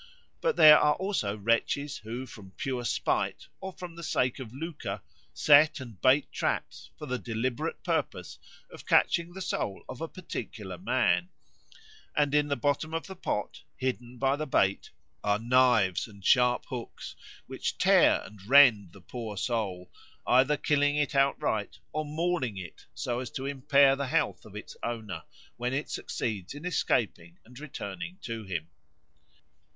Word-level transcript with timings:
But 0.41 0.55
there 0.55 0.79
are 0.79 0.95
also 0.95 1.37
wretches 1.37 1.97
who 1.97 2.25
from 2.25 2.53
pure 2.57 2.85
spite 2.85 3.47
or 3.59 3.71
for 3.71 3.87
the 3.87 4.01
sake 4.01 4.39
of 4.39 4.51
lucre 4.51 4.99
set 5.31 5.79
and 5.79 6.01
bait 6.01 6.31
traps 6.31 6.89
with 6.97 7.09
the 7.11 7.19
deliberate 7.19 7.83
purpose 7.83 8.39
of 8.71 8.87
catching 8.87 9.31
the 9.31 9.43
soul 9.43 9.83
of 9.87 10.01
a 10.01 10.07
particular 10.07 10.79
man; 10.79 11.29
and 12.15 12.33
in 12.33 12.47
the 12.47 12.55
bottom 12.55 12.95
of 12.95 13.05
the 13.05 13.15
pot, 13.15 13.61
hidden 13.77 14.17
by 14.17 14.35
the 14.35 14.47
bait, 14.47 14.89
are 15.23 15.37
knives 15.37 16.07
and 16.07 16.25
sharp 16.25 16.65
hooks 16.69 17.15
which 17.45 17.77
tear 17.77 18.23
and 18.23 18.43
rend 18.49 18.93
the 18.93 19.01
poor 19.01 19.37
soul, 19.37 19.91
either 20.25 20.57
killing 20.57 20.95
it 20.95 21.13
outright 21.13 21.77
or 21.93 22.03
mauling 22.05 22.57
it 22.57 22.87
so 22.95 23.19
as 23.19 23.29
to 23.29 23.45
impair 23.45 23.95
the 23.95 24.07
health 24.07 24.45
of 24.47 24.55
its 24.55 24.75
owner 24.81 25.21
when 25.57 25.75
it 25.75 25.91
succeeds 25.91 26.55
in 26.55 26.65
escaping 26.65 27.37
and 27.45 27.59
returning 27.59 28.17
to 28.23 28.43
him. 28.45 28.67